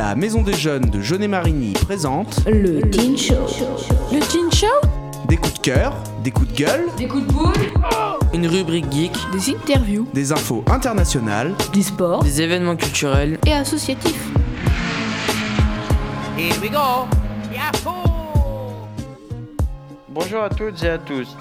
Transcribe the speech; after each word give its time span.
La 0.00 0.14
Maison 0.14 0.40
des 0.40 0.54
Jeunes 0.54 0.86
de 0.88 1.02
Jeunet-Marigny 1.02 1.74
présente 1.74 2.40
Le 2.46 2.80
Teen 2.88 3.18
Show. 3.18 3.34
Le 4.10 4.18
Teen 4.20 4.50
Show? 4.50 4.66
Des 5.28 5.36
coups 5.36 5.52
de 5.52 5.58
cœur, 5.58 5.94
des 6.24 6.30
coups 6.30 6.50
de 6.54 6.56
gueule, 6.56 6.86
Des 6.96 7.06
coups 7.06 7.26
de 7.26 7.30
boule? 7.30 7.52
Une 8.32 8.46
rubrique 8.46 8.90
geek, 8.90 9.12
Des 9.30 9.50
interviews 9.50 10.08
des 10.14 10.32
infos 10.32 10.64
internationales, 10.70 11.54
Du 11.74 11.82
sport 11.82 12.24
des 12.24 12.40
événements 12.40 12.76
culturels. 12.76 13.36
et 13.46 13.52
associatif. 13.52 14.16
Bonjour 20.08 20.42
à 20.42 20.48
toutes 20.48 20.82
et 20.82 20.88
à 20.88 20.96
tous. 20.98 21.36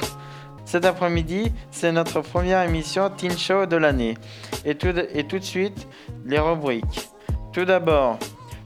Cet 0.65 0.83
après-midi, 0.83 1.53
c'est 1.71 1.93
notre 1.93 2.19
première 2.19 2.61
émission 2.63 3.09
Teen 3.15 3.37
Show 3.37 3.65
de 3.67 3.77
l'année. 3.77 4.17
Et 4.65 4.75
tout, 4.75 4.91
de, 4.91 5.07
et 5.13 5.23
tout 5.23 5.39
de 5.39 5.43
suite, 5.45 5.87
les 6.25 6.39
rubriques. 6.39 7.09
Tout 7.53 7.63
d'abord, 7.65 8.19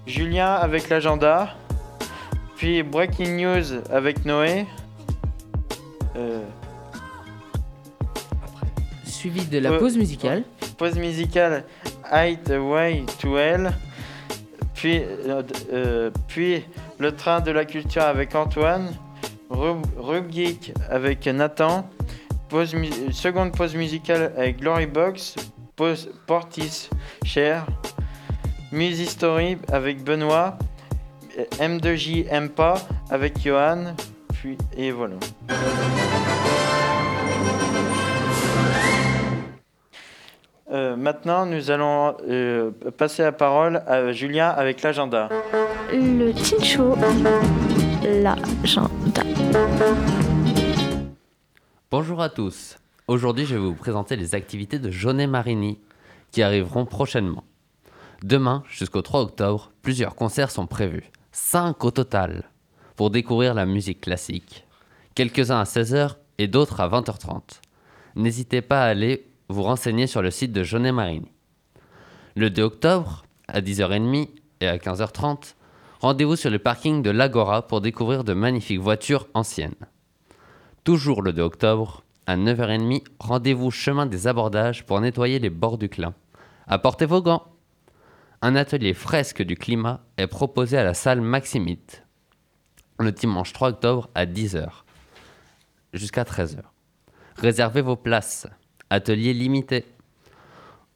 Julien 0.05 0.53
avec 0.55 0.89
l'agenda, 0.89 1.55
puis 2.57 2.83
Breaking 2.83 3.35
News 3.37 3.81
avec 3.89 4.25
Noé. 4.25 4.65
Euh, 6.15 6.43
Suivi 9.05 9.45
de 9.45 9.59
la 9.59 9.71
Euh, 9.71 9.79
pause 9.79 9.97
musicale. 9.97 10.43
pause 10.77 10.97
musicale 10.97 11.63
Highway 12.11 13.03
to 13.21 13.37
Hell, 13.37 13.71
puis, 14.75 15.01
euh, 15.71 16.11
puis 16.27 16.63
le 16.99 17.15
train 17.15 17.39
de 17.39 17.51
la 17.51 17.63
culture 17.65 18.03
avec 18.03 18.35
Antoine, 18.35 18.89
Rub, 19.49 19.85
Rub 19.97 20.29
Geek 20.31 20.73
avec 20.89 21.25
Nathan, 21.27 21.89
pause 22.49 22.75
seconde 23.11 23.55
pause 23.55 23.75
musicale 23.75 24.33
avec 24.37 24.59
Glory 24.59 24.87
Box, 24.87 25.35
pause 25.75 26.11
Portis 26.27 26.89
Cher, 27.23 27.65
Music 28.73 29.07
Story 29.07 29.57
avec 29.71 30.03
Benoît, 30.03 30.57
euh, 31.37 31.45
M2J 31.59 32.25
M 32.27 32.49
pas 32.49 32.73
avec 33.11 33.39
Johan, 33.39 33.93
puis 34.33 34.57
et 34.75 34.89
voilà. 34.89 35.13
Euh, 40.71 40.95
maintenant, 40.95 41.45
nous 41.45 41.69
allons 41.69 42.17
euh, 42.27 42.71
passer 42.97 43.21
la 43.21 43.31
parole 43.31 43.83
à 43.85 44.11
Julien 44.11 44.49
avec 44.49 44.81
l'agenda. 44.81 45.29
Le 45.91 46.31
Teen 46.31 46.63
Show. 46.63 46.95
L'agenda. 48.03 49.21
Bonjour 51.91 52.19
à 52.19 52.29
tous. 52.29 52.79
Aujourd'hui, 53.07 53.45
je 53.45 53.53
vais 53.53 53.61
vous 53.61 53.75
présenter 53.75 54.15
les 54.15 54.33
activités 54.33 54.79
de 54.79 54.89
Jaunet 54.89 55.27
Marigny 55.27 55.77
qui 56.31 56.41
arriveront 56.41 56.87
prochainement. 56.87 57.43
Demain, 58.23 58.63
jusqu'au 58.69 59.01
3 59.01 59.19
octobre, 59.19 59.73
plusieurs 59.81 60.15
concerts 60.15 60.49
sont 60.49 60.65
prévus. 60.65 61.11
5 61.33 61.83
au 61.83 61.91
total, 61.91 62.49
pour 62.95 63.09
découvrir 63.09 63.53
la 63.53 63.65
musique 63.65 63.99
classique. 63.99 64.65
Quelques-uns 65.13 65.59
à 65.59 65.65
16h 65.65 66.15
et 66.37 66.47
d'autres 66.47 66.79
à 66.79 66.87
20h30. 66.87 67.59
N'hésitez 68.15 68.61
pas 68.61 68.83
à 68.83 68.87
aller 68.87 69.27
vous 69.49 69.63
renseigner 69.63 70.07
sur 70.07 70.21
le 70.21 70.31
site 70.31 70.53
de 70.53 70.63
Jaunet 70.63 70.93
Marigny. 70.93 71.29
Le 72.37 72.49
2 72.49 72.63
octobre, 72.63 73.25
à 73.49 73.59
10h30 73.59 74.29
et 74.61 74.67
à 74.69 74.77
15h30, 74.77 75.55
rendez-vous 75.99 76.37
sur 76.37 76.49
le 76.49 76.59
parking 76.59 77.01
de 77.01 77.09
l'Agora 77.09 77.67
pour 77.67 77.81
découvrir 77.81 78.23
de 78.23 78.31
magnifiques 78.31 78.79
voitures 78.79 79.27
anciennes. 79.33 79.75
Toujours 80.85 81.23
le 81.23 81.33
2 81.33 81.41
octobre, 81.41 82.03
à 82.25 82.37
9h30, 82.37 83.03
rendez-vous 83.19 83.69
chemin 83.69 84.05
des 84.05 84.27
abordages 84.27 84.85
pour 84.85 85.01
nettoyer 85.01 85.39
les 85.39 85.49
bords 85.49 85.77
du 85.77 85.89
Clin. 85.89 86.13
Apportez 86.67 87.05
vos 87.05 87.21
gants. 87.21 87.52
Un 88.45 88.57
atelier 88.57 88.93
fresque 88.93 89.41
du 89.41 89.55
climat 89.55 90.01
est 90.17 90.27
proposé 90.27 90.77
à 90.77 90.83
la 90.83 90.93
salle 90.93 91.21
Maximite 91.21 92.03
le 92.99 93.13
dimanche 93.13 93.53
3 93.53 93.69
octobre 93.69 94.09
à 94.15 94.25
10h 94.25 94.67
jusqu'à 95.93 96.23
13h. 96.23 96.59
Réservez 97.37 97.79
vos 97.79 97.95
places. 97.95 98.47
Atelier 98.89 99.33
limité. 99.33 99.85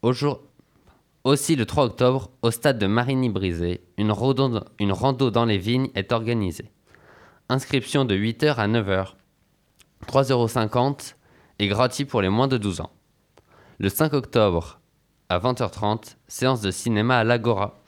Au 0.01 0.11
Aussi 1.23 1.55
le 1.55 1.65
3 1.65 1.85
octobre, 1.85 2.31
au 2.41 2.51
stade 2.51 2.79
de 2.79 2.85
Marigny-Brisé, 2.85 3.79
une 3.97 4.11
rando 4.11 5.31
dans 5.31 5.45
les 5.45 5.57
vignes 5.57 5.89
est 5.95 6.11
organisée. 6.11 6.69
Inscription 7.47 8.03
de 8.03 8.13
8h 8.13 8.55
à 8.55 8.67
9h. 8.67 9.13
3,50€ 10.05 11.15
et 11.59 11.69
gratuit 11.69 12.03
pour 12.03 12.21
les 12.21 12.27
moins 12.27 12.49
de 12.49 12.57
12 12.57 12.81
ans. 12.81 12.91
Le 13.79 13.87
5 13.87 14.11
octobre 14.11 14.76
à 15.29 15.39
20h30, 15.39 16.15
séance 16.27 16.61
de 16.61 16.71
cinéma 16.71 17.19
à 17.19 17.23
l'Agora. 17.23 17.79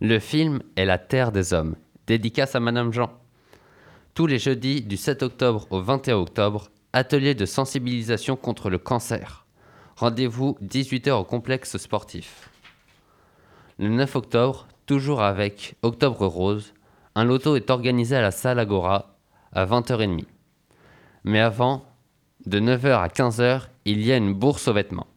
Le 0.00 0.18
film 0.18 0.62
est 0.76 0.84
La 0.84 0.98
Terre 0.98 1.30
des 1.30 1.52
Hommes, 1.52 1.76
dédicace 2.06 2.54
à 2.54 2.60
Madame 2.60 2.92
Jean. 2.92 3.10
Tous 4.14 4.26
les 4.26 4.38
jeudis 4.38 4.80
du 4.80 4.96
7 4.96 5.22
octobre 5.22 5.66
au 5.70 5.80
21 5.82 6.16
octobre, 6.16 6.70
atelier 6.92 7.34
de 7.34 7.44
sensibilisation 7.44 8.36
contre 8.36 8.70
le 8.70 8.78
cancer. 8.78 9.44
Rendez-vous 9.96 10.56
18h 10.62 11.12
au 11.12 11.24
complexe 11.24 11.76
sportif. 11.76 12.50
Le 13.78 13.88
9 13.88 14.16
octobre, 14.16 14.66
toujours 14.86 15.20
avec 15.20 15.76
Octobre 15.82 16.26
Rose, 16.26 16.72
un 17.14 17.24
loto 17.24 17.56
est 17.56 17.70
organisé 17.70 18.16
à 18.16 18.22
la 18.22 18.30
salle 18.30 18.58
Agora 18.58 19.16
à 19.52 19.66
20h30. 19.66 20.24
Mais 21.24 21.40
avant, 21.40 21.84
de 22.46 22.58
9h 22.58 23.02
à 23.02 23.08
15h, 23.08 23.62
il 23.84 24.02
y 24.02 24.12
a 24.12 24.16
une 24.16 24.32
bourse 24.32 24.68
aux 24.68 24.72
vêtements. 24.72 25.08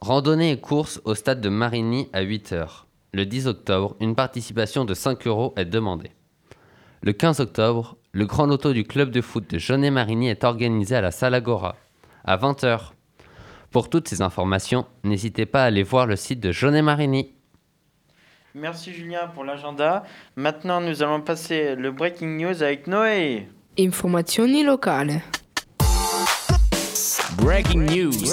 Randonnée 0.00 0.52
et 0.52 0.60
course 0.60 1.00
au 1.04 1.14
stade 1.14 1.40
de 1.40 1.48
Marigny 1.48 2.08
à 2.12 2.22
8h. 2.22 2.84
Le 3.12 3.26
10 3.26 3.48
octobre, 3.48 3.96
une 4.00 4.14
participation 4.14 4.84
de 4.84 4.94
5 4.94 5.26
euros 5.26 5.54
est 5.56 5.64
demandée. 5.64 6.12
Le 7.02 7.12
15 7.12 7.40
octobre, 7.40 7.96
le 8.12 8.24
grand 8.24 8.46
loto 8.46 8.72
du 8.72 8.84
club 8.84 9.10
de 9.10 9.20
foot 9.20 9.50
de 9.50 9.58
Jaunet-Marigny 9.58 10.28
est 10.28 10.44
organisé 10.44 10.94
à 10.94 11.00
la 11.00 11.10
salle 11.10 11.34
Agora 11.34 11.74
à 12.24 12.36
20h. 12.36 12.92
Pour 13.70 13.90
toutes 13.90 14.08
ces 14.08 14.22
informations, 14.22 14.86
n'hésitez 15.02 15.46
pas 15.46 15.62
à 15.62 15.66
aller 15.66 15.82
voir 15.82 16.06
le 16.06 16.16
site 16.16 16.40
de 16.40 16.52
Jaunet-Marigny. 16.52 17.34
Merci 18.54 18.92
Julien 18.92 19.28
pour 19.34 19.44
l'agenda. 19.44 20.04
Maintenant, 20.36 20.80
nous 20.80 21.02
allons 21.02 21.20
passer 21.20 21.74
le 21.74 21.90
breaking 21.90 22.38
news 22.38 22.62
avec 22.62 22.86
Noé. 22.86 23.48
Informazioni 23.78 24.62
locali 24.62 25.18
Breaking 27.36 27.86
News. 27.86 28.32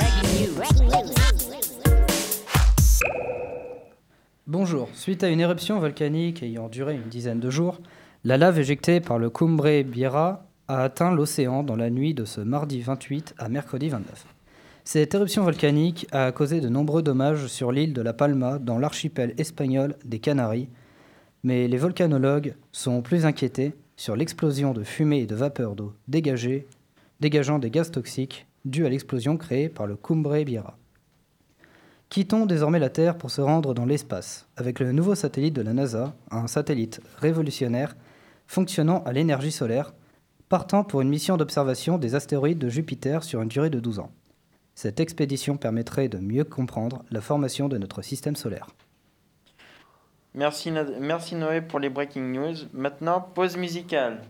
Bonjour. 4.48 4.90
Suite 4.94 5.24
à 5.24 5.30
une 5.30 5.40
éruption 5.40 5.80
volcanique 5.80 6.44
ayant 6.44 6.70
duré 6.70 6.94
une 6.94 7.10
dizaine 7.10 7.40
de 7.40 7.50
jours, 7.50 7.80
la 8.24 8.38
lave 8.38 8.60
éjectée 8.60 9.00
par 9.00 9.18
le 9.18 9.32
Cumbre 9.32 9.82
Biera 9.82 10.46
a 10.68 10.84
atteint 10.84 11.12
l'océan 11.12 11.64
dans 11.64 11.76
la 11.76 11.90
nuit 11.90 12.14
de 12.14 12.26
ce 12.26 12.42
mardi 12.42 12.80
28 12.82 13.34
à 13.40 13.50
mercredi 13.50 13.90
29. 13.90 14.28
Cette 14.84 15.16
éruption 15.16 15.44
volcanique 15.44 16.06
a 16.12 16.32
causé 16.32 16.62
de 16.62 16.70
nombreux 16.70 17.02
dommages 17.02 17.48
sur 17.48 17.72
l'île 17.72 17.94
de 17.94 18.04
La 18.04 18.14
Palma 18.14 18.60
dans 18.60 18.78
l'archipel 18.78 19.34
espagnol 19.40 19.96
des 20.06 20.20
Canaries, 20.20 20.70
mais 21.44 21.68
les 21.68 21.78
volcanologues 21.78 22.54
sont 22.72 23.02
plus 23.02 23.26
inquiétés 23.26 23.74
sur 23.98 24.16
l'explosion 24.16 24.74
de 24.74 24.84
fumée 24.84 25.22
et 25.22 25.26
de 25.26 25.34
vapeur 25.34 25.76
d'eau 25.76 25.94
dégagées, 26.08 26.68
dégageant 27.20 27.58
des 27.58 27.72
gaz 27.72 27.90
toxiques 27.90 28.46
dus 28.64 28.86
à 28.86 28.90
l'explosion 28.90 29.38
créée 29.38 29.70
par 29.70 29.88
le 29.88 29.96
Cumbre 29.96 30.44
Biera. 30.44 30.78
Quittons 32.10 32.46
désormais 32.46 32.80
la 32.80 32.90
Terre 32.90 33.18
pour 33.18 33.32
se 33.32 33.42
rendre 33.42 33.74
dans 33.74 33.86
l'espace, 33.86 34.48
avec 34.56 34.80
le 34.80 34.92
nouveau 34.92 35.16
satellite 35.16 35.56
de 35.56 35.62
la 35.62 35.74
NASA, 35.74 36.16
un 36.32 36.48
satellite 36.48 37.02
révolutionnaire 37.18 37.96
fonctionnant 38.48 39.04
à 39.04 39.12
l'énergie 39.12 39.52
solaire, 39.52 39.94
partant 40.48 40.84
pour 40.84 41.02
une 41.02 41.10
mission 41.10 41.36
d'observation 41.36 41.98
des 41.98 42.16
astéroïdes 42.16 42.60
de 42.60 42.70
Jupiter 42.70 43.24
sur 43.24 43.42
une 43.42 43.50
durée 43.50 43.70
de 43.72 43.80
12 43.80 44.00
ans. 44.00 44.12
Cette 44.76 45.00
expédition 45.00 45.58
permettrait 45.58 46.10
de 46.10 46.20
mieux 46.20 46.44
comprendre 46.44 47.04
la 47.10 47.22
formation 47.22 47.68
de 47.68 47.78
notre 47.78 48.02
système 48.02 48.36
solaire. 48.36 48.68
Merci, 50.34 50.72
Noé 50.72 51.62
pour 51.62 51.80
les 51.80 51.90
breaking 51.90 52.34
news. 52.34 52.56
Maintenant, 52.74 53.22
pause 53.22 53.56
musicale. 53.56 54.22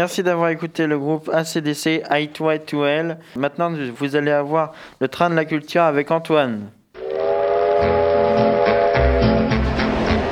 Merci 0.00 0.22
d'avoir 0.22 0.48
écouté 0.48 0.86
le 0.86 0.98
groupe 0.98 1.28
ACDC 1.28 2.04
I2I2L. 2.08 3.18
Maintenant, 3.36 3.70
vous 3.70 4.16
allez 4.16 4.30
avoir 4.30 4.72
le 4.98 5.08
train 5.08 5.28
de 5.28 5.34
la 5.34 5.44
culture 5.44 5.82
avec 5.82 6.10
Antoine. 6.10 6.70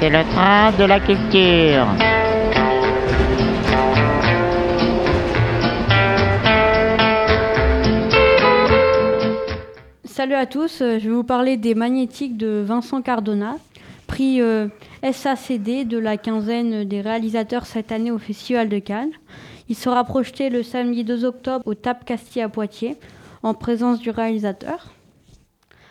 C'est 0.00 0.09
le 0.09 0.23
train 0.32 0.73
de 0.73 0.85
la 0.85 1.00
culture. 1.00 1.87
Salut 10.06 10.32
à 10.32 10.47
tous, 10.47 10.81
euh, 10.81 10.99
je 10.99 11.11
vais 11.11 11.15
vous 11.15 11.25
parler 11.25 11.59
des 11.59 11.75
magnétiques 11.75 12.38
de 12.38 12.65
Vincent 12.67 13.03
Cardona, 13.03 13.56
prix 14.06 14.41
euh, 14.41 14.69
SACD 15.03 15.85
de 15.85 15.99
la 15.99 16.17
quinzaine 16.17 16.85
des 16.85 17.03
réalisateurs 17.03 17.67
cette 17.67 17.93
année 17.93 18.11
au 18.11 18.19
Festival 18.19 18.70
de 18.70 18.79
Cannes. 18.79 19.11
Il 19.69 19.76
sera 19.76 20.03
projeté 20.05 20.49
le 20.49 20.62
samedi 20.62 21.05
2 21.05 21.25
octobre 21.25 21.67
au 21.67 21.75
TAP 21.75 22.05
Castille 22.06 22.41
à 22.41 22.49
Poitiers, 22.49 22.97
en 23.43 23.53
présence 23.53 24.00
du 24.00 24.11
réalisateur. 24.11 24.94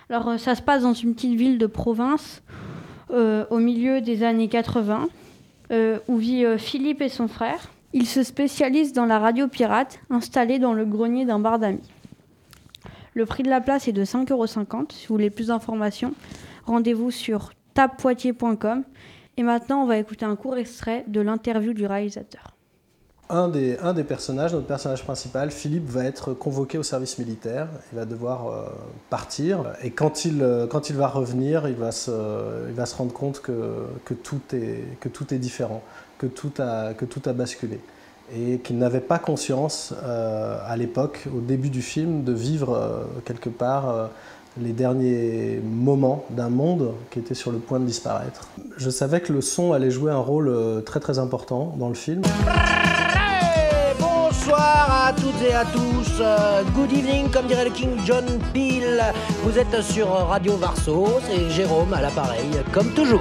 Alors 0.09 0.29
euh, 0.29 0.37
ça 0.37 0.55
se 0.55 0.61
passe 0.61 0.81
dans 0.81 0.93
une 0.93 1.13
petite 1.13 1.37
ville 1.37 1.59
de 1.59 1.67
province, 1.67 2.41
euh, 3.11 3.45
au 3.51 3.59
milieu 3.59 4.01
des 4.01 4.23
années 4.23 4.47
80, 4.47 5.09
euh, 5.71 5.99
où 6.07 6.17
vit 6.17 6.45
Philippe 6.57 7.01
et 7.01 7.09
son 7.09 7.27
frère. 7.27 7.71
Il 7.93 8.07
se 8.07 8.23
spécialise 8.23 8.93
dans 8.93 9.05
la 9.05 9.19
radio 9.19 9.47
pirate, 9.47 9.99
installée 10.09 10.59
dans 10.59 10.73
le 10.73 10.85
grenier 10.85 11.25
d'un 11.25 11.39
bar 11.39 11.59
d'amis. 11.59 11.89
Le 13.13 13.25
prix 13.25 13.43
de 13.43 13.49
la 13.49 13.61
place 13.61 13.87
est 13.87 13.93
de 13.93 14.03
5,50 14.03 14.31
euros. 14.31 14.47
Si 14.47 15.07
vous 15.07 15.15
voulez 15.15 15.29
plus 15.29 15.47
d'informations, 15.47 16.13
rendez-vous 16.65 17.11
sur 17.11 17.51
tappoitiers.com. 17.75 18.83
Et 19.37 19.43
maintenant, 19.43 19.83
on 19.83 19.85
va 19.85 19.97
écouter 19.97 20.25
un 20.25 20.35
court 20.35 20.57
extrait 20.57 21.05
de 21.07 21.21
l'interview 21.21 21.73
du 21.73 21.85
réalisateur. 21.85 22.56
Un 23.29 23.49
des, 23.49 24.03
personnages, 24.07 24.53
notre 24.53 24.67
personnage 24.67 25.03
principal, 25.03 25.51
Philippe, 25.51 25.89
va 25.89 26.05
être 26.05 26.33
convoqué 26.33 26.77
au 26.77 26.83
service 26.83 27.17
militaire. 27.17 27.67
Il 27.91 27.97
va 27.97 28.05
devoir 28.05 28.47
euh, 28.47 28.63
partir. 29.09 29.65
Et 29.83 29.91
quand 29.91 30.23
il, 30.23 30.41
euh, 30.41 30.65
quand 30.65 30.89
il 30.89 30.95
va 30.95 31.07
revenir, 31.07 31.67
il 31.67 31.75
va 31.75 31.91
se, 31.91 32.11
rendre 32.95 33.11
compte 33.11 33.41
que, 33.41 34.13
tout 34.23 34.39
est, 34.53 35.37
différent, 35.39 35.83
que 36.17 36.25
tout 36.25 36.53
a, 36.59 37.33
basculé. 37.33 37.81
Et 38.33 38.59
qu'il 38.59 38.77
n'avait 38.77 39.01
pas 39.01 39.19
conscience, 39.19 39.93
euh, 40.03 40.57
à 40.65 40.77
l'époque, 40.77 41.27
au 41.35 41.41
début 41.41 41.69
du 41.69 41.81
film, 41.81 42.23
de 42.23 42.31
vivre 42.31 43.05
quelque 43.25 43.49
part 43.49 44.09
les 44.59 44.71
derniers 44.71 45.61
moments 45.63 46.23
d'un 46.29 46.49
monde 46.49 46.93
qui 47.11 47.19
était 47.19 47.35
sur 47.35 47.51
le 47.51 47.59
point 47.59 47.81
de 47.81 47.85
disparaître. 47.85 48.47
Je 48.77 48.89
savais 48.89 49.19
que 49.19 49.33
le 49.33 49.41
son 49.41 49.73
allait 49.73 49.91
jouer 49.91 50.11
un 50.11 50.17
rôle 50.17 50.49
très 50.85 51.01
très 51.01 51.19
important 51.19 51.75
dans 51.77 51.89
le 51.89 51.95
film. 51.95 52.21
Bonsoir 54.47 55.07
à 55.07 55.11
toutes 55.11 55.41
et 55.41 55.53
à 55.53 55.65
tous. 55.65 56.21
Euh, 56.21 56.63
good 56.73 56.89
evening, 56.93 57.29
comme 57.29 57.47
dirait 57.47 57.65
le 57.65 57.71
King 57.71 57.89
John 58.05 58.23
Peel. 58.53 59.03
Vous 59.43 59.59
êtes 59.59 59.81
sur 59.81 60.07
Radio 60.07 60.55
Varso, 60.55 61.19
c'est 61.27 61.49
Jérôme 61.49 61.93
à 61.93 62.01
l'appareil, 62.01 62.45
comme 62.71 62.87
toujours. 62.91 63.19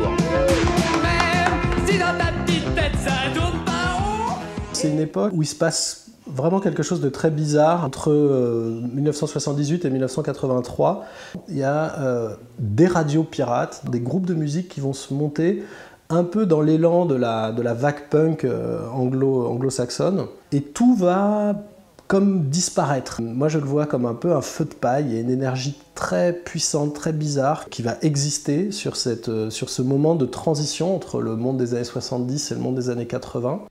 C'est 4.72 4.88
une 4.88 5.00
époque 5.00 5.32
où 5.34 5.42
il 5.42 5.46
se 5.46 5.56
passe 5.56 6.10
vraiment 6.28 6.60
quelque 6.60 6.84
chose 6.84 7.00
de 7.00 7.08
très 7.08 7.32
bizarre 7.32 7.84
entre 7.84 8.12
euh, 8.12 8.80
1978 8.94 9.84
et 9.84 9.90
1983. 9.90 11.06
Il 11.48 11.56
y 11.56 11.64
a 11.64 11.98
euh, 11.98 12.36
des 12.60 12.86
radios 12.86 13.24
pirates, 13.24 13.82
des 13.90 13.98
groupes 13.98 14.26
de 14.26 14.34
musique 14.34 14.68
qui 14.68 14.78
vont 14.78 14.92
se 14.92 15.12
monter 15.12 15.64
un 16.08 16.24
peu 16.24 16.46
dans 16.46 16.60
l'élan 16.60 17.04
de 17.04 17.14
la, 17.14 17.52
de 17.52 17.62
la 17.62 17.74
vague 17.74 18.08
punk 18.10 18.44
euh, 18.44 18.88
anglo, 18.90 19.46
anglo-saxonne. 19.46 20.26
Et 20.56 20.62
tout 20.62 20.94
va 20.94 21.54
comme 22.08 22.48
disparaître. 22.48 23.20
Moi 23.20 23.48
je 23.48 23.58
le 23.58 23.66
vois 23.66 23.84
comme 23.84 24.06
un 24.06 24.14
peu 24.14 24.32
un 24.34 24.40
feu 24.40 24.64
de 24.64 24.72
paille, 24.72 25.14
a 25.14 25.20
une 25.20 25.28
énergie 25.28 25.78
très 25.94 26.32
puissante, 26.32 26.94
très 26.94 27.12
bizarre 27.12 27.68
qui 27.68 27.82
va 27.82 27.98
exister 28.00 28.72
sur, 28.72 28.94
euh, 29.06 29.50
sur 29.50 29.68
ce 29.68 29.82
moment 29.82 30.14
de 30.14 30.24
transition 30.24 30.96
entre 30.96 31.20
le 31.20 31.36
monde 31.36 31.58
des 31.58 31.74
années 31.74 31.84
70 31.84 32.52
et 32.52 32.54
le 32.54 32.60
monde 32.62 32.76
des 32.76 32.88
années 32.88 33.06
80. 33.06 33.66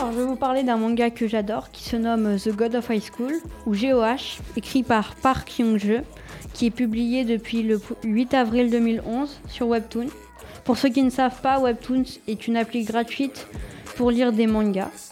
Alors, 0.00 0.14
je 0.14 0.18
vais 0.20 0.24
vous 0.24 0.36
parler 0.36 0.62
d'un 0.62 0.78
manga 0.78 1.10
que 1.10 1.28
j'adore 1.28 1.70
qui 1.70 1.82
se 1.84 1.94
nomme 1.94 2.38
The 2.38 2.56
God 2.56 2.74
of 2.74 2.88
High 2.88 3.02
School 3.02 3.34
ou 3.66 3.72
GOH, 3.76 4.40
écrit 4.56 4.82
par 4.82 5.14
Park 5.16 5.58
Hyung-je, 5.58 6.00
qui 6.54 6.64
est 6.64 6.70
publié 6.70 7.26
depuis 7.26 7.62
le 7.62 7.78
8 8.04 8.32
avril 8.32 8.70
2011 8.70 9.42
sur 9.46 9.68
Webtoon. 9.68 10.06
Pour 10.64 10.78
ceux 10.78 10.88
qui 10.88 11.02
ne 11.02 11.10
savent 11.10 11.42
pas, 11.42 11.60
Webtoon 11.60 12.04
est 12.28 12.46
une 12.46 12.56
appli 12.56 12.84
gratuite 12.84 13.46
pour 13.96 14.10
lire 14.10 14.32
des 14.32 14.46
mangas. 14.46 15.10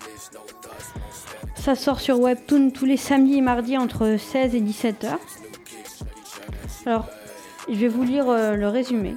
Ça 1.54 1.74
sort 1.74 2.00
sur 2.00 2.18
Webtoon 2.18 2.70
tous 2.70 2.86
les 2.86 2.96
samedis 2.96 3.36
et 3.36 3.42
mardis 3.42 3.76
entre 3.76 4.16
16 4.16 4.54
et 4.54 4.60
17 4.60 5.04
heures. 5.04 5.20
Alors, 6.86 7.10
je 7.68 7.74
vais 7.74 7.88
vous 7.88 8.04
lire 8.04 8.30
euh, 8.30 8.54
le 8.54 8.68
résumé. 8.68 9.16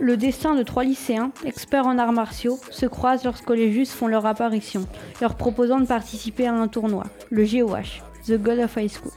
Le 0.00 0.16
destin 0.16 0.54
de 0.54 0.62
trois 0.62 0.82
lycéens, 0.82 1.30
experts 1.44 1.86
en 1.86 1.98
arts 1.98 2.12
martiaux, 2.12 2.58
se 2.70 2.86
croise 2.86 3.22
lorsque 3.22 3.50
les 3.50 3.70
Justes 3.70 3.92
font 3.92 4.06
leur 4.06 4.24
apparition, 4.24 4.86
leur 5.20 5.34
proposant 5.34 5.78
de 5.78 5.84
participer 5.84 6.46
à 6.46 6.54
un 6.54 6.68
tournoi, 6.68 7.04
le 7.28 7.44
GOH, 7.44 8.02
The 8.26 8.42
God 8.42 8.60
of 8.60 8.76
High 8.76 8.90
School. 8.90 9.12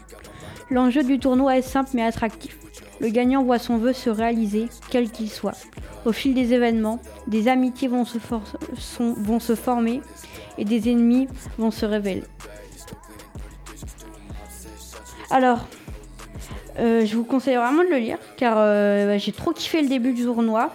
L'enjeu 0.70 1.04
du 1.04 1.20
tournoi 1.20 1.58
est 1.58 1.62
simple 1.62 1.92
mais 1.94 2.04
attractif. 2.04 2.58
Le 3.00 3.08
gagnant 3.08 3.44
voit 3.44 3.60
son 3.60 3.78
vœu 3.78 3.94
se 3.94 4.10
réaliser, 4.10 4.68
quel 4.90 5.10
qu'il 5.10 5.30
soit. 5.30 5.56
Au 6.06 6.12
fil 6.12 6.34
des 6.34 6.54
événements, 6.54 7.00
des 7.28 7.48
amitiés 7.48 7.88
vont 7.88 8.04
se, 8.04 8.18
vont 9.00 9.40
se 9.40 9.56
former 9.56 10.02
et 10.58 10.66
des 10.66 10.90
ennemis 10.90 11.30
vont 11.58 11.72
se 11.72 11.86
révéler. 11.86 12.24
Alors, 15.32 15.66
euh, 16.80 17.06
je 17.06 17.16
vous 17.16 17.24
conseille 17.24 17.56
vraiment 17.56 17.84
de 17.84 17.90
le 17.90 17.98
lire 17.98 18.18
car 18.38 18.56
euh, 18.58 19.08
bah, 19.08 19.18
j'ai 19.18 19.32
trop 19.32 19.52
kiffé 19.52 19.82
le 19.82 19.88
début 19.88 20.14
du 20.14 20.24
tournoi 20.24 20.72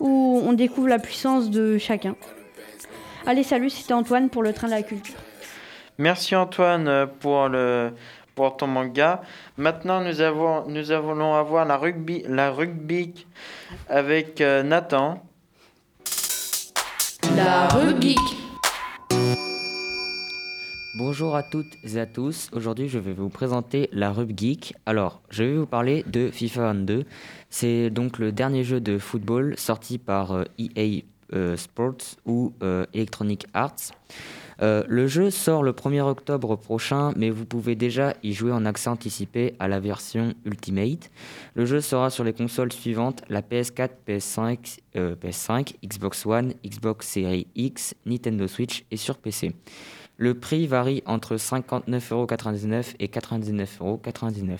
où 0.00 0.42
on 0.44 0.52
découvre 0.52 0.88
la 0.88 0.98
puissance 0.98 1.50
de 1.50 1.78
chacun. 1.78 2.16
Allez, 3.26 3.42
salut, 3.42 3.70
c'était 3.70 3.92
Antoine 3.92 4.30
pour 4.30 4.42
le 4.42 4.52
train 4.52 4.66
de 4.66 4.72
la 4.72 4.82
culture. 4.82 5.14
Merci 5.98 6.34
Antoine 6.34 6.88
euh, 6.88 7.06
pour, 7.06 7.48
le, 7.48 7.92
pour 8.34 8.56
ton 8.56 8.66
manga. 8.66 9.22
Maintenant, 9.56 10.00
nous, 10.00 10.20
avons, 10.20 10.66
nous 10.66 10.90
allons 10.90 11.34
avoir 11.34 11.64
la 11.64 11.76
rugby, 11.76 12.24
la 12.26 12.50
rugby 12.50 13.26
avec 13.88 14.40
euh, 14.40 14.62
Nathan. 14.62 15.22
La 17.36 17.68
rubrique. 17.68 18.41
Bonjour 20.94 21.36
à 21.36 21.42
toutes 21.42 21.78
et 21.84 21.98
à 21.98 22.04
tous. 22.04 22.50
Aujourd'hui, 22.52 22.86
je 22.86 22.98
vais 22.98 23.14
vous 23.14 23.30
présenter 23.30 23.88
la 23.92 24.12
Rub 24.12 24.38
Geek. 24.38 24.74
Alors, 24.84 25.22
je 25.30 25.42
vais 25.42 25.56
vous 25.56 25.66
parler 25.66 26.04
de 26.06 26.30
FIFA 26.30 26.74
22. 26.74 27.04
C'est 27.48 27.88
donc 27.88 28.18
le 28.18 28.30
dernier 28.30 28.62
jeu 28.62 28.78
de 28.78 28.98
football 28.98 29.54
sorti 29.56 29.96
par 29.96 30.32
euh, 30.32 30.44
EA 30.58 31.02
euh, 31.32 31.56
Sports 31.56 32.18
ou 32.26 32.52
euh, 32.62 32.84
Electronic 32.92 33.46
Arts. 33.54 33.92
Le 34.60 35.08
jeu 35.08 35.30
sort 35.30 35.64
le 35.64 35.72
1er 35.72 36.02
octobre 36.02 36.54
prochain, 36.54 37.12
mais 37.16 37.30
vous 37.30 37.44
pouvez 37.44 37.74
déjà 37.74 38.14
y 38.22 38.32
jouer 38.32 38.52
en 38.52 38.64
accès 38.64 38.88
anticipé 38.88 39.54
à 39.58 39.66
la 39.66 39.80
version 39.80 40.34
Ultimate. 40.44 41.10
Le 41.54 41.66
jeu 41.66 41.80
sera 41.80 42.10
sur 42.10 42.22
les 42.22 42.32
consoles 42.32 42.72
suivantes 42.72 43.22
la 43.28 43.42
PS4, 43.42 43.90
PS5, 44.06 44.78
euh, 44.94 45.16
PS5, 45.16 45.74
Xbox 45.84 46.26
One, 46.26 46.54
Xbox 46.64 47.08
Series 47.08 47.48
X, 47.56 47.96
Nintendo 48.06 48.46
Switch 48.46 48.84
et 48.92 48.96
sur 48.96 49.18
PC. 49.18 49.52
Le 50.22 50.34
prix 50.34 50.68
varie 50.68 51.02
entre 51.04 51.34
59,99€ 51.34 52.94
et 53.00 53.08
99,99€. 53.08 54.58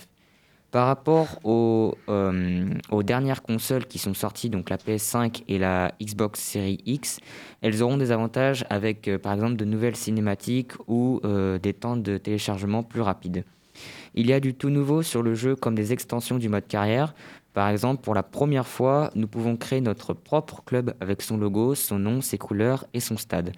Par 0.71 0.87
rapport 0.87 1.39
aux, 1.45 1.95
euh, 2.09 2.65
aux 2.91 3.01
dernières 3.01 3.41
consoles 3.41 3.85
qui 3.85 3.97
sont 3.97 4.13
sorties, 4.13 4.49
donc 4.49 4.69
la 4.69 4.75
PS5 4.75 5.43
et 5.47 5.57
la 5.57 5.93
Xbox 6.01 6.41
Series 6.41 6.81
X, 6.85 7.21
elles 7.61 7.81
auront 7.81 7.95
des 7.95 8.11
avantages 8.11 8.65
avec 8.69 9.07
euh, 9.07 9.17
par 9.17 9.31
exemple 9.31 9.55
de 9.55 9.63
nouvelles 9.63 9.95
cinématiques 9.95 10.73
ou 10.89 11.21
euh, 11.23 11.57
des 11.59 11.73
temps 11.73 11.95
de 11.95 12.17
téléchargement 12.17 12.83
plus 12.83 12.99
rapides. 12.99 13.45
Il 14.15 14.27
y 14.27 14.33
a 14.33 14.41
du 14.41 14.53
tout 14.53 14.69
nouveau 14.69 15.01
sur 15.01 15.23
le 15.23 15.33
jeu 15.33 15.55
comme 15.55 15.75
des 15.75 15.93
extensions 15.93 16.39
du 16.39 16.49
mode 16.49 16.67
carrière. 16.67 17.15
Par 17.53 17.69
exemple, 17.69 18.01
pour 18.01 18.15
la 18.15 18.23
première 18.23 18.67
fois, 18.67 19.11
nous 19.15 19.27
pouvons 19.27 19.57
créer 19.57 19.79
notre 19.79 20.13
propre 20.13 20.63
club 20.65 20.95
avec 20.99 21.21
son 21.21 21.37
logo, 21.37 21.75
son 21.75 21.99
nom, 21.99 22.21
ses 22.21 22.39
couleurs 22.39 22.85
et 22.93 22.99
son 22.99 23.15
stade. 23.15 23.51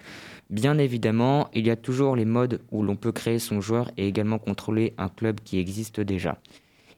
Bien 0.50 0.76
évidemment, 0.78 1.48
il 1.54 1.66
y 1.66 1.70
a 1.70 1.76
toujours 1.76 2.14
les 2.14 2.26
modes 2.26 2.60
où 2.70 2.82
l'on 2.82 2.96
peut 2.96 3.12
créer 3.12 3.38
son 3.38 3.60
joueur 3.60 3.90
et 3.96 4.06
également 4.06 4.38
contrôler 4.38 4.92
un 4.98 5.08
club 5.08 5.40
qui 5.40 5.58
existe 5.58 6.00
déjà. 6.00 6.38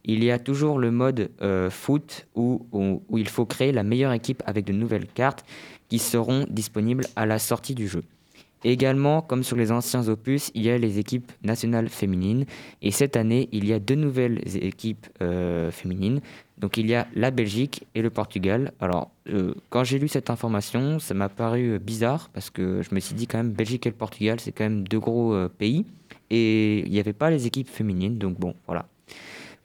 Il 0.05 0.25
y 0.25 0.31
a 0.31 0.39
toujours 0.39 0.79
le 0.79 0.91
mode 0.91 1.31
euh, 1.41 1.71
foot 1.71 2.27
où, 2.35 2.67
il 3.15 3.29
faut 3.29 3.47
créer 3.47 3.73
la 3.73 3.83
meilleure 3.83 4.13
équipe 4.13 4.43
avec 4.47 4.65
de 4.65 4.73
nouvelles 4.73 5.07
cartes 5.07 5.45
qui 5.89 5.99
seront 5.99 6.47
disponibles 6.49 7.05
à 7.15 7.27
la 7.27 7.39
sortie 7.39 7.75
du 7.75 7.87
jeu. 7.87 8.03
Également, 8.65 9.23
comme 9.23 9.45
sur 9.45 9.57
les 9.57 9.71
anciens 9.71 10.09
opus, 10.09 10.51
il 10.55 10.63
y 10.63 10.71
a 10.71 10.79
les 10.79 10.99
équipes 10.99 11.31
nationales 11.43 11.89
féminines. 11.89 12.45
Et 12.83 12.91
cette 12.91 13.17
année, 13.17 13.49
il 13.53 13.67
y 13.67 13.73
a 13.73 13.79
deux 13.79 13.95
nouvelles 13.95 14.41
équipes 14.57 15.07
euh, 15.23 15.71
féminines. 15.71 16.21
Donc 16.59 16.77
il 16.77 16.89
y 16.89 16.95
a 16.95 17.07
la 17.15 17.31
Belgique 17.31 17.87
et 17.95 18.03
le 18.03 18.11
Portugal. 18.11 18.73
Alors, 18.81 19.11
euh, 19.29 19.55
quand 19.71 19.85
j'ai 19.85 20.01
lu 20.01 20.09
cette 20.09 20.29
information, 20.29 20.99
ça 20.99 21.15
m'a 21.15 21.29
paru 21.29 21.75
euh, 21.75 21.79
bizarre 21.79 22.31
parce 22.33 22.51
que 22.51 22.83
je 22.83 22.93
me 22.95 23.01
suis 23.01 23.15
dit 23.15 23.29
quand 23.29 23.39
même, 23.39 23.53
Belgique 23.53 23.87
et 23.87 23.91
le 23.91 23.97
Portugal, 23.97 24.41
c'est 24.41 24.51
quand 24.51 24.65
même 24.65 24.87
deux 24.89 24.99
gros 24.99 25.37
pays. 25.57 25.87
Et 26.31 26.81
il 26.81 26.91
n'y 26.91 26.99
avait 26.99 27.13
pas 27.13 27.31
les 27.31 27.47
équipes 27.47 27.69
féminines. 27.69 28.19
Donc 28.19 28.41
bon, 28.41 28.55
voilà. 28.67 28.87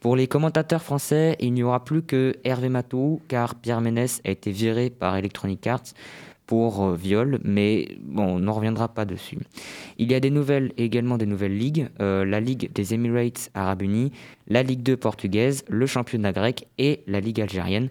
Pour 0.03 0.17
les 0.17 0.27
commentateurs 0.27 0.83
français, 0.83 1.37
il 1.39 1.53
n'y 1.53 1.63
aura 1.63 1.83
plus 1.83 2.03
que 2.03 2.35
Hervé 2.43 2.67
Matou, 2.67 3.21
car 3.29 3.55
Pierre 3.55 3.79
Ménès 3.79 4.21
a 4.25 4.31
été 4.31 4.51
viré 4.51 4.89
par 4.89 5.15
Electronic 5.15 5.65
Arts 5.65 5.93
pour 6.45 6.83
euh, 6.83 6.95
viol, 6.95 7.39
mais 7.43 7.97
bon, 8.01 8.35
on 8.35 8.39
n'en 8.39 8.53
reviendra 8.53 8.87
pas 8.87 9.05
dessus. 9.05 9.37
Il 9.97 10.11
y 10.11 10.15
a 10.15 10.19
des 10.19 10.29
nouvelles, 10.29 10.73
également 10.77 11.17
des 11.17 11.25
nouvelles 11.25 11.57
ligues, 11.57 11.89
euh, 12.01 12.25
la 12.25 12.39
Ligue 12.39 12.71
des 12.73 12.93
Emirates 12.93 13.49
Arabes 13.53 13.81
Unis, 13.81 14.11
la 14.47 14.63
Ligue 14.63 14.83
2 14.83 14.97
portugaise, 14.97 15.63
le 15.69 15.85
championnat 15.85 16.33
grec 16.33 16.67
et 16.77 17.01
la 17.07 17.19
Ligue 17.19 17.41
algérienne. 17.41 17.89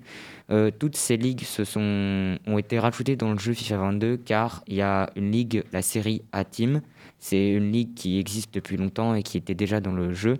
Euh, 0.51 0.71
toutes 0.77 0.97
ces 0.97 1.17
ligues 1.17 1.45
se 1.45 1.65
sont, 1.65 2.37
ont 2.47 2.59
été 2.59 2.79
rajoutées 2.79 3.17
dans 3.17 3.33
le 3.33 3.39
jeu 3.39 3.55
FIFA 3.55 3.77
22 3.79 4.17
car 4.19 4.63
il 4.67 4.75
y 4.75 4.83
a 4.83 5.09
une 5.17 5.31
ligue, 5.31 5.63
la 5.73 5.81
série 5.81 6.23
A-Team. 6.33 6.83
C'est 7.19 7.53
une 7.53 7.71
ligue 7.71 7.95
qui 7.95 8.19
existe 8.19 8.53
depuis 8.53 8.77
longtemps 8.77 9.15
et 9.15 9.23
qui 9.23 9.39
était 9.39 9.55
déjà 9.55 9.81
dans 9.81 9.93
le 9.93 10.13
jeu. 10.13 10.37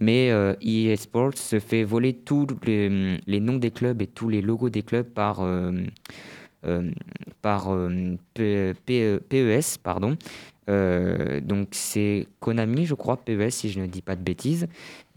Mais 0.00 0.30
euh, 0.30 0.54
EA 0.60 0.96
Sports 0.96 1.36
se 1.38 1.60
fait 1.60 1.84
voler 1.84 2.12
tous 2.12 2.46
les, 2.66 3.40
noms 3.40 3.56
des 3.56 3.70
clubs 3.70 4.02
et 4.02 4.06
tous 4.06 4.28
les 4.28 4.42
logos 4.42 4.68
des 4.68 4.82
clubs 4.82 5.06
par, 5.06 5.40
par 7.42 7.72
euh, 7.74 8.16
P- 8.34 8.74
P- 8.86 9.18
PES. 9.28 9.78
Pardon. 9.82 10.16
Euh, 10.70 11.40
donc 11.40 11.68
c'est 11.72 12.26
Konami, 12.40 12.86
je 12.86 12.94
crois, 12.94 13.18
PES 13.18 13.50
si 13.50 13.68
je 13.70 13.80
ne 13.80 13.86
dis 13.86 14.00
pas 14.00 14.16
de 14.16 14.22
bêtises. 14.22 14.66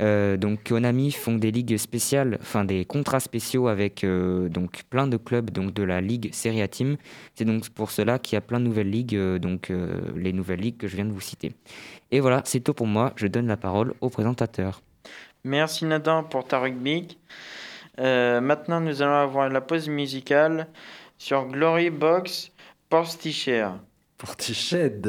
Euh, 0.02 0.36
donc 0.36 0.64
Konami 0.68 1.12
font 1.12 1.36
des 1.36 1.52
ligues 1.52 1.78
spéciales, 1.78 2.38
enfin 2.42 2.66
des 2.66 2.84
contrats 2.84 3.22
spéciaux 3.22 3.70
avec 3.70 4.04
euh, 4.04 4.50
donc 4.50 4.84
plein 4.90 5.08
de 5.08 5.16
clubs 5.16 5.50
donc 5.50 5.74
de 5.74 5.84
la 5.84 6.02
ligue 6.02 6.34
Serie 6.34 6.62
A 6.62 6.68
Team. 6.68 6.98
C'est 7.34 7.46
donc 7.46 7.70
pour 7.70 7.92
cela 7.92 8.20
qu'il 8.20 8.36
y 8.36 8.38
a 8.38 8.42
plein 8.42 8.60
de 8.60 8.66
nouvelles 8.66 8.90
ligues, 8.90 9.16
euh, 9.16 9.40
donc 9.40 9.72
euh, 9.72 10.02
les 10.18 10.34
nouvelles 10.34 10.60
ligues 10.60 10.78
que 10.78 10.88
je 10.88 10.98
viens 10.98 11.06
de 11.06 11.14
vous 11.14 11.22
citer. 11.22 11.54
Et 12.12 12.20
voilà, 12.20 12.42
c'est 12.44 12.60
tout 12.60 12.74
pour 12.74 12.88
moi. 12.88 13.14
Je 13.16 13.28
donne 13.28 13.48
la 13.48 13.58
parole 13.58 13.94
au 14.02 14.10
présentateur. 14.10 14.82
Merci 15.46 15.86
Nathan 15.86 16.24
pour 16.24 16.46
ta 16.46 16.60
rugby. 16.60 17.18
Euh, 18.00 18.42
maintenant, 18.42 18.82
nous 18.82 19.02
allons 19.02 19.16
avoir 19.16 19.48
la 19.50 19.62
pause 19.62 19.88
musicale 19.88 20.68
sur 21.18 21.46
Glory 21.46 21.90
Box 21.90 22.52
Portichere. 22.90 23.80
Portiched. 24.18 25.08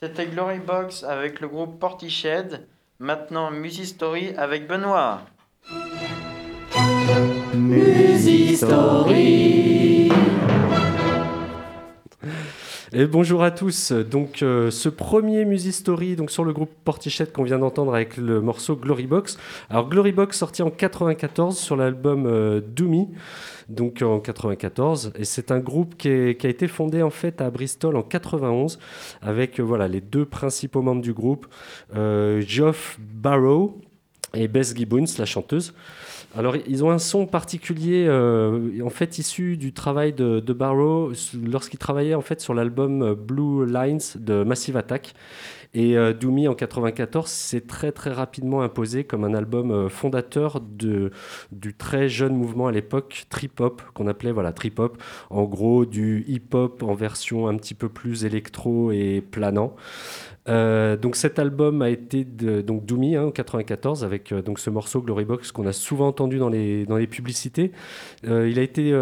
C'était 0.00 0.26
Glory 0.26 0.58
Box 0.58 1.02
avec 1.02 1.40
le 1.40 1.48
groupe 1.48 1.80
Portiched. 1.80 2.66
Maintenant, 2.98 3.50
Musistory 3.50 4.34
avec 4.36 4.68
Benoît. 4.68 5.22
Bonjour 13.04 13.42
à 13.42 13.50
tous. 13.50 13.92
Donc 13.92 14.42
euh, 14.42 14.70
ce 14.70 14.88
premier 14.88 15.44
Musistory 15.44 16.16
donc 16.16 16.30
sur 16.30 16.44
le 16.44 16.54
groupe 16.54 16.70
Portichet 16.82 17.26
qu'on 17.26 17.42
vient 17.42 17.58
d'entendre 17.58 17.94
avec 17.94 18.16
le 18.16 18.40
morceau 18.40 18.74
Glory 18.74 19.06
Box. 19.06 19.36
Alors 19.68 19.90
Glory 19.90 20.12
Box 20.12 20.38
sorti 20.38 20.62
en 20.62 20.70
94 20.70 21.58
sur 21.58 21.76
l'album 21.76 22.24
euh, 22.26 22.62
Doomy 22.66 23.10
donc 23.68 24.00
en 24.00 24.18
94 24.18 25.12
et 25.14 25.26
c'est 25.26 25.50
un 25.50 25.58
groupe 25.58 25.98
qui 25.98 26.08
a 26.08 26.48
été 26.48 26.68
fondé 26.68 27.02
en 27.02 27.10
fait 27.10 27.42
à 27.42 27.50
Bristol 27.50 27.96
en 27.96 28.02
91 28.02 28.78
avec 29.20 29.60
euh, 29.60 29.62
voilà 29.62 29.88
les 29.88 30.00
deux 30.00 30.24
principaux 30.24 30.80
membres 30.80 31.02
du 31.02 31.12
groupe 31.12 31.46
euh, 31.94 32.40
Geoff 32.40 32.98
Barrow 32.98 33.78
et 34.32 34.48
Bess 34.48 34.74
Gibbons 34.74 35.04
la 35.18 35.26
chanteuse. 35.26 35.74
Alors, 36.36 36.54
ils 36.66 36.84
ont 36.84 36.90
un 36.90 36.98
son 36.98 37.26
particulier, 37.26 38.04
euh, 38.06 38.82
en 38.84 38.90
fait, 38.90 39.18
issu 39.18 39.56
du 39.56 39.72
travail 39.72 40.12
de, 40.12 40.40
Barrow 40.52 41.12
lorsqu'il 41.42 41.78
travaillait 41.78 42.14
en 42.14 42.20
fait 42.20 42.40
sur 42.40 42.54
l'album 42.54 43.14
Blue 43.14 43.66
Lines 43.66 44.00
de 44.16 44.42
Massive 44.44 44.76
Attack. 44.76 45.14
Et 45.74 45.96
euh, 45.96 46.14
Doomy 46.14 46.48
en 46.48 46.54
94 46.54 47.28
s'est 47.28 47.60
très 47.60 47.92
très 47.92 48.10
rapidement 48.10 48.62
imposé 48.62 49.04
comme 49.04 49.24
un 49.24 49.34
album 49.34 49.70
euh, 49.70 49.88
fondateur 49.90 50.60
du 50.60 51.10
très 51.76 52.08
jeune 52.08 52.34
mouvement 52.34 52.66
à 52.66 52.72
l'époque 52.72 53.26
trip 53.28 53.60
hop 53.60 53.82
qu'on 53.92 54.06
appelait 54.06 54.32
voilà 54.32 54.52
trip 54.52 54.78
hop, 54.78 55.02
en 55.28 55.44
gros 55.44 55.84
du 55.84 56.24
hip 56.28 56.54
hop 56.54 56.82
en 56.82 56.94
version 56.94 57.46
un 57.46 57.56
petit 57.56 57.74
peu 57.74 57.90
plus 57.90 58.24
électro 58.24 58.90
et 58.90 59.20
planant. 59.20 59.76
Euh, 60.48 60.96
donc 60.96 61.16
cet 61.16 61.38
album 61.38 61.82
a 61.82 61.90
été 61.90 62.24
donc 62.24 62.84
Doomy 62.86 63.16
hein, 63.16 63.24
en 63.24 63.30
94 63.30 64.04
avec 64.04 64.32
euh, 64.32 64.42
donc 64.42 64.58
ce 64.58 64.70
morceau 64.70 65.00
Glory 65.00 65.24
Box 65.24 65.50
qu'on 65.50 65.66
a 65.66 65.72
souvent 65.72 66.08
entendu 66.08 66.38
dans 66.38 66.48
les, 66.48 66.86
dans 66.86 66.96
les 66.96 67.06
publicités. 67.06 67.72
Euh, 68.26 68.48
il 68.48 68.58
a 68.58 68.62
été 68.62 68.94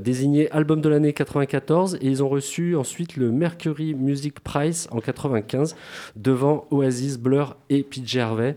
désigné 0.00 0.50
album 0.50 0.82
de 0.82 0.88
l'année 0.90 1.14
94 1.14 1.96
et 1.96 2.06
ils 2.06 2.22
ont 2.22 2.28
reçu 2.28 2.76
ensuite 2.76 3.16
le 3.16 3.32
Mercury 3.32 3.94
Music 3.94 4.40
Prize 4.40 4.88
en 4.90 5.00
95 5.00 5.74
devant 6.16 6.66
Oasis, 6.70 7.18
Blur 7.18 7.56
et 7.70 7.82
PJ 7.82 8.18
Harvey. 8.18 8.56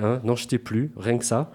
Hein, 0.00 0.20
N'en 0.24 0.36
jetez 0.36 0.58
plus, 0.58 0.92
rien 0.96 1.18
que 1.18 1.26
ça. 1.26 1.52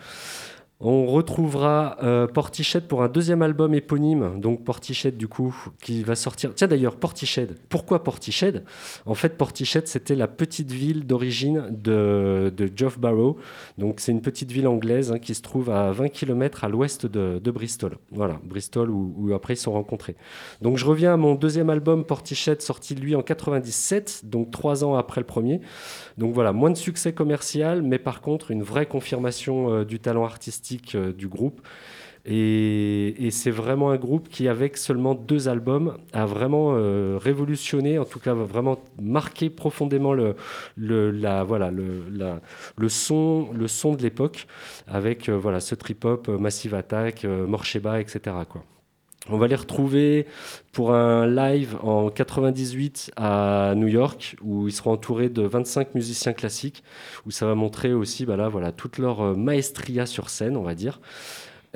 On 0.87 1.07
retrouvera 1.07 1.97
euh, 2.03 2.27
Portiched 2.27 2.87
pour 2.87 3.01
un 3.01 3.07
deuxième 3.07 3.41
album 3.41 3.73
éponyme, 3.73 4.39
donc 4.39 4.63
Portiched 4.63 5.17
du 5.17 5.27
coup, 5.27 5.55
qui 5.81 6.03
va 6.03 6.13
sortir. 6.13 6.53
Tiens 6.53 6.67
d'ailleurs, 6.67 6.97
Portiched. 6.97 7.57
Pourquoi 7.69 8.03
Portiched 8.03 8.63
En 9.07 9.15
fait, 9.15 9.35
Portiched, 9.35 9.87
c'était 9.87 10.13
la 10.13 10.27
petite 10.27 10.71
ville 10.71 11.07
d'origine 11.07 11.69
de, 11.71 12.53
de 12.55 12.69
Geoff 12.75 12.99
Barrow. 12.99 13.37
Donc 13.79 13.99
c'est 13.99 14.11
une 14.11 14.21
petite 14.21 14.51
ville 14.51 14.67
anglaise 14.67 15.11
hein, 15.11 15.17
qui 15.17 15.33
se 15.33 15.41
trouve 15.41 15.71
à 15.71 15.91
20 15.91 16.09
km 16.09 16.63
à 16.63 16.69
l'ouest 16.69 17.07
de, 17.07 17.39
Bristol. 17.49 17.97
Voilà, 18.11 18.39
Bristol 18.43 18.91
où, 18.91 19.33
après 19.33 19.55
ils 19.55 19.57
sont 19.57 19.71
rencontrés. 19.71 20.15
Donc 20.61 20.77
je 20.77 20.85
reviens 20.85 21.15
à 21.15 21.17
mon 21.17 21.33
deuxième 21.33 21.71
album 21.71 22.05
Portiched, 22.05 22.61
sorti 22.61 22.93
lui 22.93 23.15
en 23.15 23.23
97, 23.23 24.21
donc 24.25 24.51
trois 24.51 24.83
ans 24.83 24.93
après 24.93 25.19
le 25.19 25.25
premier. 25.25 25.61
Donc 26.19 26.35
voilà, 26.35 26.53
moins 26.53 26.69
de 26.69 26.77
succès 26.77 27.11
commercial, 27.11 27.81
mais 27.81 27.97
par 27.97 28.21
contre 28.21 28.51
une 28.51 28.61
vraie 28.61 28.85
confirmation 28.85 29.71
euh, 29.71 29.83
du 29.83 29.99
talent 29.99 30.25
artistique 30.25 30.74
euh, 30.95 31.11
du 31.13 31.27
groupe. 31.27 31.61
Et, 32.27 33.29
c'est 33.31 33.51
vraiment 33.51 33.91
un 33.91 33.97
groupe 33.97 34.29
qui, 34.29 34.47
avec 34.47 34.77
seulement 34.77 35.13
deux 35.13 35.47
albums, 35.47 35.97
a 36.11 36.25
vraiment 36.25 36.73
euh, 36.73 37.19
révolutionné, 37.21 37.99
en 37.99 38.05
tout 38.05 38.19
cas 38.19 38.33
vraiment 38.33 38.79
marqué 38.99 39.49
profondément 39.51 40.13
le, 40.13 40.35
la, 40.77 41.43
voilà, 41.43 41.69
le, 41.69 42.03
le, 42.77 42.89
son, 42.89 43.51
le 43.53 43.67
son 43.67 43.93
de 43.93 44.01
l'époque, 44.01 44.47
avec 44.87 45.29
euh, 45.29 45.37
voilà, 45.37 45.59
ce 45.59 45.75
trip-hop, 45.75 46.27
Massive 46.27 46.73
Attack, 46.73 47.25
euh, 47.25 47.45
Morsheba, 47.45 48.01
etc. 48.01 48.19
Quoi. 48.49 48.63
On 49.27 49.37
va 49.37 49.47
les 49.47 49.55
retrouver 49.55 50.27
pour 50.71 50.93
un 50.93 51.25
live 51.25 51.77
en 51.81 52.09
98 52.09 53.11
à 53.15 53.73
New 53.75 53.87
York, 53.87 54.35
où 54.43 54.67
ils 54.67 54.71
seront 54.71 54.91
entourés 54.91 55.29
de 55.29 55.41
25 55.41 55.95
musiciens 55.95 56.33
classiques, 56.33 56.83
où 57.25 57.31
ça 57.31 57.47
va 57.47 57.55
montrer 57.55 57.91
aussi 57.91 58.27
bah 58.27 58.37
là, 58.37 58.49
voilà, 58.49 58.71
toute 58.71 58.99
leur 58.99 59.21
euh, 59.21 59.33
maestria 59.33 60.05
sur 60.05 60.29
scène, 60.29 60.55
on 60.55 60.61
va 60.61 60.75
dire. 60.75 60.99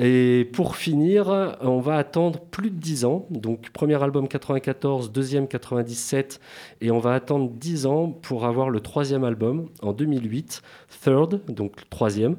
Et 0.02 0.50
pour 0.54 0.78
finir, 0.78 1.58
on 1.60 1.82
va 1.82 1.98
attendre 1.98 2.40
plus 2.40 2.70
de 2.70 2.78
10 2.78 3.04
ans. 3.04 3.28
Donc, 3.32 3.70
premier 3.72 4.02
album 4.02 4.30
94, 4.30 5.12
deuxième 5.12 5.46
97, 5.46 6.40
et 6.80 6.90
on 6.90 7.00
va 7.00 7.14
attendre 7.14 7.50
10 7.50 7.86
ans 7.86 8.08
pour 8.08 8.46
avoir 8.46 8.70
le 8.70 8.80
troisième 8.80 9.26
album 9.26 9.68
en 9.82 9.92
2008, 9.92 10.62
Third, 11.04 11.42
donc 11.50 11.90
troisième. 11.90 12.38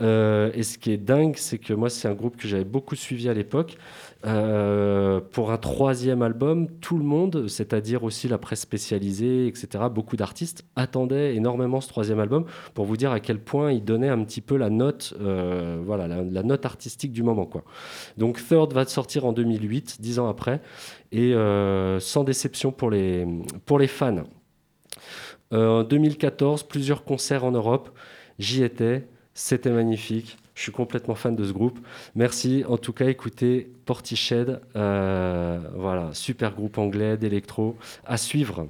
Euh, 0.00 0.52
et 0.54 0.62
ce 0.62 0.78
qui 0.78 0.92
est 0.92 0.96
dingue, 0.96 1.34
c'est 1.36 1.58
que 1.58 1.74
moi, 1.74 1.90
c'est 1.90 2.06
un 2.06 2.14
groupe 2.14 2.36
que 2.36 2.46
j'avais 2.46 2.64
beaucoup 2.64 2.94
suivi 2.94 3.28
à 3.28 3.34
l'époque. 3.34 3.78
Euh, 4.24 5.20
pour 5.20 5.50
un 5.50 5.58
troisième 5.58 6.22
album, 6.22 6.68
tout 6.80 6.96
le 6.96 7.04
monde, 7.04 7.48
c'est-à-dire 7.48 8.04
aussi 8.04 8.28
la 8.28 8.38
presse 8.38 8.60
spécialisée, 8.60 9.48
etc., 9.48 9.84
beaucoup 9.92 10.16
d'artistes 10.16 10.64
attendaient 10.76 11.34
énormément 11.34 11.80
ce 11.80 11.88
troisième 11.88 12.20
album 12.20 12.44
pour 12.74 12.84
vous 12.84 12.96
dire 12.96 13.10
à 13.10 13.18
quel 13.18 13.40
point 13.40 13.72
il 13.72 13.84
donnait 13.84 14.08
un 14.08 14.22
petit 14.22 14.40
peu 14.40 14.56
la 14.56 14.70
note, 14.70 15.14
euh, 15.20 15.82
voilà, 15.84 16.06
la, 16.06 16.42
note 16.42 16.64
artistique 16.64 17.12
du 17.12 17.24
moment. 17.24 17.50
Donc 18.16 18.40
Third 18.46 18.72
va 18.72 18.84
sortir 18.86 19.24
en 19.24 19.32
2008, 19.32 20.00
dix 20.00 20.20
ans 20.20 20.28
après, 20.28 20.60
et 21.10 21.34
euh, 21.34 21.98
sans 21.98 22.22
déception 22.22 22.70
pour 22.70 22.90
les 22.90 23.26
pour 23.66 23.78
les 23.78 23.88
fans. 23.88 24.22
En 25.50 25.82
2014, 25.82 26.62
plusieurs 26.62 27.04
concerts 27.04 27.44
en 27.44 27.50
Europe. 27.50 27.90
J'y 28.38 28.62
étais, 28.62 29.06
c'était 29.34 29.70
magnifique. 29.70 30.38
Je 30.54 30.62
suis 30.62 30.72
complètement 30.72 31.14
fan 31.14 31.34
de 31.34 31.44
ce 31.44 31.52
groupe. 31.52 31.78
Merci. 32.14 32.64
En 32.68 32.76
tout 32.76 32.92
cas, 32.92 33.06
écoutez 33.06 33.72
Portiched. 33.86 34.60
euh, 34.76 35.58
voilà, 35.74 36.10
super 36.12 36.54
groupe 36.54 36.78
anglais 36.78 37.16
d'électro 37.16 37.76
à 38.04 38.16
suivre. 38.16 38.66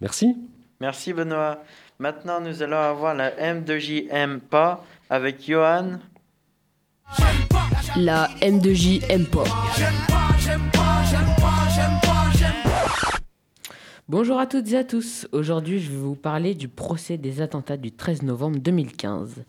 Merci. 0.00 0.36
Merci 0.80 1.12
Benoît. 1.12 1.62
Maintenant, 1.98 2.40
nous 2.40 2.62
allons 2.62 2.78
avoir 2.78 3.14
la 3.14 3.30
M2J 3.30 4.08
aime 4.10 4.40
pas 4.40 4.84
avec 5.10 5.46
Johan. 5.46 5.98
La 7.96 8.28
M2J 8.40 9.04
aime 9.10 9.26
pas. 9.26 9.44
Bonjour 14.10 14.40
à 14.40 14.48
toutes 14.48 14.72
et 14.72 14.76
à 14.76 14.82
tous. 14.82 15.28
Aujourd'hui, 15.30 15.78
je 15.78 15.88
vais 15.88 15.96
vous 15.96 16.16
parler 16.16 16.56
du 16.56 16.66
procès 16.66 17.16
des 17.16 17.40
attentats 17.40 17.76
du 17.76 17.92
13 17.92 18.22
novembre 18.22 18.58
2015. 18.58 19.44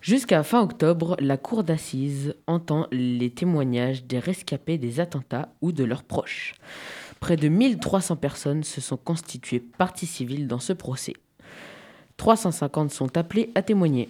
Jusqu'à 0.00 0.42
fin 0.42 0.62
octobre, 0.62 1.14
la 1.20 1.36
cour 1.36 1.62
d'assises 1.62 2.34
entend 2.46 2.86
les 2.90 3.28
témoignages 3.28 4.06
des 4.06 4.18
rescapés 4.18 4.78
des 4.78 4.98
attentats 4.98 5.50
ou 5.60 5.72
de 5.72 5.84
leurs 5.84 6.04
proches. 6.04 6.54
Près 7.20 7.36
de 7.36 7.48
1300 7.48 8.16
personnes 8.16 8.64
se 8.64 8.80
sont 8.80 8.96
constituées 8.96 9.60
partie 9.60 10.06
civile 10.06 10.48
dans 10.48 10.58
ce 10.58 10.72
procès. 10.72 11.12
350 12.16 12.90
sont 12.90 13.14
appelés 13.18 13.50
à 13.54 13.60
témoigner. 13.60 14.08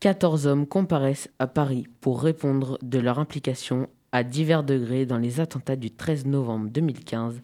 14 0.00 0.46
hommes 0.46 0.66
comparaissent 0.66 1.28
à 1.38 1.46
Paris 1.46 1.86
pour 2.00 2.22
répondre 2.22 2.78
de 2.80 2.98
leur 3.00 3.18
implication 3.18 3.90
à 4.12 4.22
divers 4.22 4.64
degrés 4.64 5.04
dans 5.04 5.18
les 5.18 5.40
attentats 5.40 5.76
du 5.76 5.90
13 5.90 6.24
novembre 6.24 6.70
2015 6.70 7.42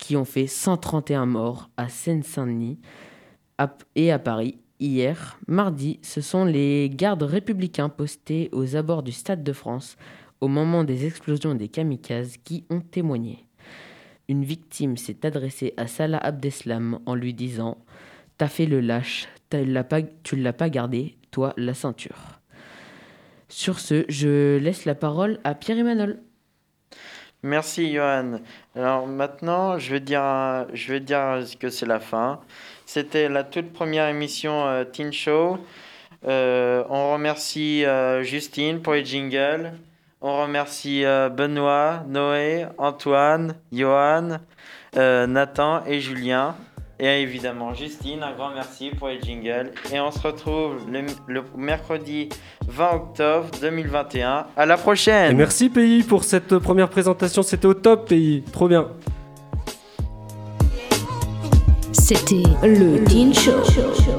qui 0.00 0.16
ont 0.16 0.24
fait 0.24 0.46
131 0.46 1.26
morts 1.26 1.70
à 1.76 1.88
Seine-Saint-Denis 1.88 2.78
et 3.94 4.10
à 4.10 4.18
Paris. 4.18 4.58
Hier, 4.80 5.38
mardi, 5.46 5.98
ce 6.02 6.20
sont 6.22 6.44
les 6.44 6.90
gardes 6.90 7.22
républicains 7.22 7.90
postés 7.90 8.48
aux 8.52 8.76
abords 8.76 9.02
du 9.02 9.12
Stade 9.12 9.44
de 9.44 9.52
France 9.52 9.96
au 10.40 10.48
moment 10.48 10.84
des 10.84 11.06
explosions 11.06 11.54
des 11.54 11.68
kamikazes 11.68 12.36
qui 12.42 12.64
ont 12.70 12.80
témoigné. 12.80 13.44
Une 14.28 14.44
victime 14.44 14.96
s'est 14.96 15.26
adressée 15.26 15.74
à 15.76 15.86
Salah 15.86 16.18
Abdeslam 16.18 17.00
en 17.04 17.14
lui 17.14 17.34
disant 17.34 17.76
T'as 18.38 18.48
fait 18.48 18.64
le 18.64 18.80
lâche, 18.80 19.28
l'as 19.52 19.84
pas- 19.84 20.00
tu 20.22 20.36
ne 20.36 20.42
l'as 20.42 20.54
pas 20.54 20.70
gardé, 20.70 21.18
toi, 21.30 21.52
la 21.58 21.74
ceinture. 21.74 22.40
Sur 23.48 23.80
ce, 23.80 24.06
je 24.08 24.56
laisse 24.56 24.86
la 24.86 24.94
parole 24.94 25.40
à 25.44 25.54
Pierre-Emmanuel. 25.54 26.22
Merci 27.42 27.90
Johan. 27.92 28.40
Alors 28.76 29.06
maintenant, 29.06 29.78
je 29.78 29.92
vais 29.92 30.00
dire, 30.00 30.66
je 30.74 30.92
vais 30.92 31.00
dire 31.00 31.38
que 31.58 31.70
c'est 31.70 31.86
la 31.86 31.98
fin. 31.98 32.40
C'était 32.84 33.30
la 33.30 33.44
toute 33.44 33.72
première 33.72 34.08
émission 34.08 34.66
euh, 34.66 34.84
Teen 34.84 35.10
Show. 35.10 35.58
Euh, 36.26 36.84
on 36.90 37.14
remercie 37.14 37.86
euh, 37.86 38.22
Justine 38.22 38.82
pour 38.82 38.92
les 38.92 39.06
jingles. 39.06 39.72
On 40.20 40.42
remercie 40.42 41.02
Benoît, 41.02 42.04
Noé, 42.06 42.66
Antoine, 42.76 43.54
Johan, 43.72 44.36
Nathan 44.94 45.82
et 45.86 46.00
Julien. 46.00 46.56
Et 47.02 47.22
évidemment 47.22 47.72
Justine, 47.72 48.22
un 48.22 48.32
grand 48.32 48.50
merci 48.50 48.90
pour 48.90 49.08
les 49.08 49.20
jingles. 49.22 49.72
Et 49.90 49.98
on 50.00 50.10
se 50.10 50.18
retrouve 50.18 50.74
le, 50.92 51.06
le 51.28 51.42
mercredi 51.56 52.28
20 52.68 52.90
octobre 52.92 53.48
2021. 53.62 54.46
À 54.54 54.66
la 54.66 54.76
prochaine 54.76 55.32
Et 55.32 55.34
merci 55.34 55.70
pays 55.70 56.02
pour 56.02 56.24
cette 56.24 56.58
première 56.58 56.90
présentation. 56.90 57.42
C'était 57.42 57.66
au 57.66 57.72
top 57.74 58.06
pays. 58.08 58.42
Trop 58.52 58.68
bien. 58.68 58.88
C'était 61.92 62.42
le 62.62 63.02
Teen 63.04 63.32
Show, 63.32 63.52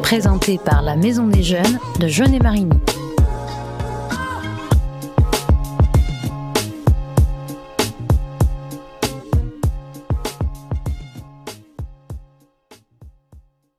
présenté 0.01 0.57
par 0.57 0.81
la 0.81 0.95
Maison 0.95 1.27
des 1.27 1.43
Jeunes 1.43 1.79
de 1.99 2.07
Jeunet-Marigny. 2.07 2.69